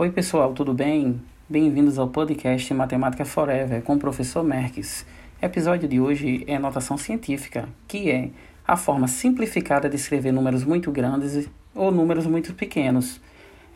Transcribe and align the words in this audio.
Oi, 0.00 0.10
pessoal, 0.10 0.54
tudo 0.54 0.72
bem? 0.72 1.20
Bem-vindos 1.46 1.98
ao 1.98 2.08
podcast 2.08 2.72
Matemática 2.72 3.22
Forever 3.22 3.82
com 3.82 3.96
o 3.96 3.98
professor. 3.98 4.42
O 4.42 5.44
episódio 5.44 5.86
de 5.86 6.00
hoje 6.00 6.42
é 6.46 6.58
notação 6.58 6.96
científica, 6.96 7.68
que 7.86 8.10
é 8.10 8.30
a 8.66 8.78
forma 8.78 9.06
simplificada 9.06 9.90
de 9.90 9.96
escrever 9.96 10.32
números 10.32 10.64
muito 10.64 10.90
grandes 10.90 11.46
ou 11.74 11.90
números 11.90 12.26
muito 12.26 12.54
pequenos. 12.54 13.20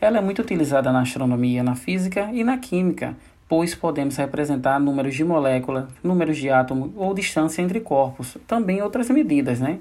Ela 0.01 0.17
é 0.17 0.21
muito 0.21 0.41
utilizada 0.41 0.91
na 0.91 1.01
astronomia, 1.01 1.61
na 1.61 1.75
física 1.75 2.27
e 2.33 2.43
na 2.43 2.57
química, 2.57 3.15
pois 3.47 3.75
podemos 3.75 4.17
representar 4.17 4.79
números 4.79 5.13
de 5.13 5.23
molécula, 5.23 5.89
números 6.03 6.37
de 6.37 6.49
átomo 6.49 6.91
ou 6.95 7.13
distância 7.13 7.61
entre 7.61 7.79
corpos, 7.79 8.35
também 8.47 8.81
outras 8.81 9.11
medidas, 9.11 9.59
né? 9.59 9.77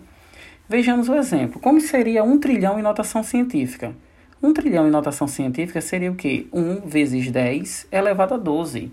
Vejamos 0.68 1.08
o 1.08 1.14
exemplo. 1.14 1.58
Como 1.58 1.80
seria 1.80 2.22
um 2.22 2.38
trilhão 2.38 2.78
em 2.78 2.82
notação 2.82 3.22
científica? 3.22 3.94
Um 4.44 4.52
trilhão 4.52 4.86
em 4.86 4.90
notação 4.90 5.26
científica 5.26 5.80
seria 5.80 6.12
o 6.12 6.14
quê? 6.14 6.46
1 6.52 6.86
vezes 6.86 7.30
10 7.30 7.88
elevado 7.90 8.34
a 8.34 8.36
12. 8.36 8.92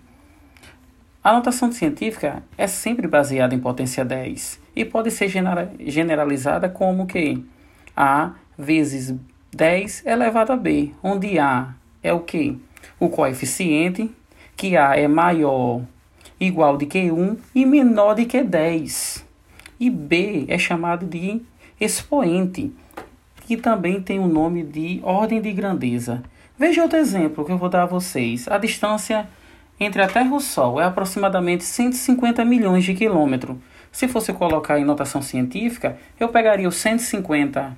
A 1.21 1.33
notação 1.33 1.69
científica 1.73 2.41
é 2.57 2.67
sempre 2.67 3.05
baseada 3.05 3.53
em 3.53 3.59
potência 3.59 4.05
10 4.05 4.61
e 4.73 4.85
pode 4.85 5.11
ser 5.11 5.27
generalizada 5.77 6.69
como 6.69 7.05
que 7.05 7.43
A 7.97 8.31
vezes 8.57 9.13
10 9.53 10.05
elevado 10.05 10.53
a 10.53 10.55
B, 10.55 10.91
onde 11.03 11.37
A 11.37 11.75
é 12.01 12.13
o 12.13 12.21
que? 12.21 12.57
O 12.97 13.09
coeficiente, 13.09 14.09
que 14.55 14.77
A 14.77 14.95
é 14.95 15.05
maior, 15.09 15.81
igual 16.39 16.77
de 16.77 16.85
que 16.85 17.11
1 17.11 17.37
e 17.53 17.65
menor 17.65 18.15
de 18.15 18.23
que 18.23 18.41
10. 18.41 19.25
E 19.77 19.89
B 19.89 20.45
é 20.47 20.57
chamado 20.57 21.05
de 21.05 21.41
expoente, 21.77 22.73
que 23.41 23.57
também 23.57 24.01
tem 24.01 24.19
o 24.19 24.27
nome 24.27 24.63
de 24.63 24.99
ordem 25.03 25.41
de 25.41 25.51
grandeza. 25.51 26.23
Veja 26.57 26.83
outro 26.83 26.97
exemplo 26.97 27.43
que 27.43 27.51
eu 27.51 27.57
vou 27.57 27.69
dar 27.69 27.83
a 27.83 27.87
vocês. 27.87 28.47
A 28.47 28.57
distância 28.57 29.27
entre 29.79 30.01
a 30.01 30.07
Terra 30.07 30.27
e 30.27 30.33
o 30.33 30.39
Sol 30.39 30.79
é 30.79 30.85
aproximadamente 30.85 31.63
150 31.63 32.45
milhões 32.45 32.83
de 32.83 32.93
quilômetros. 32.93 33.57
Se 33.91 34.07
fosse 34.07 34.31
colocar 34.31 34.79
em 34.79 34.85
notação 34.85 35.21
científica, 35.21 35.97
eu 36.19 36.29
pegaria 36.29 36.67
os 36.67 36.75
150 36.75 37.75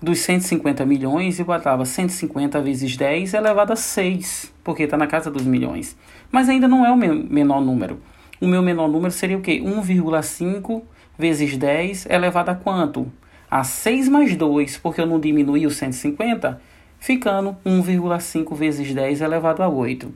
dos 0.00 0.18
150 0.20 0.84
milhões 0.84 1.38
e 1.38 1.44
botava 1.44 1.84
150 1.84 2.60
vezes 2.60 2.96
10 2.96 3.32
elevado 3.32 3.72
a 3.72 3.76
6, 3.76 4.52
porque 4.62 4.82
está 4.82 4.96
na 4.96 5.06
casa 5.06 5.30
dos 5.30 5.42
milhões. 5.42 5.96
Mas 6.30 6.48
ainda 6.48 6.68
não 6.68 6.84
é 6.84 6.90
o 6.90 6.96
meu 6.96 7.14
menor 7.14 7.60
número. 7.60 8.00
O 8.40 8.46
meu 8.46 8.60
menor 8.60 8.88
número 8.88 9.10
seria 9.10 9.38
o 9.38 9.40
quê? 9.40 9.58
1,5 9.58 10.82
vezes 11.18 11.56
10 11.56 12.06
elevado 12.10 12.50
a 12.50 12.54
quanto? 12.54 13.10
A 13.50 13.62
6 13.62 14.08
mais 14.08 14.34
2, 14.36 14.78
porque 14.78 15.00
eu 15.00 15.06
não 15.06 15.20
diminui 15.20 15.66
o 15.66 15.70
150, 15.70 16.60
ficando 16.98 17.56
1,5 17.64 18.54
vezes 18.54 18.92
10 18.92 19.20
elevado 19.20 19.62
a 19.62 19.68
8. 19.68 20.12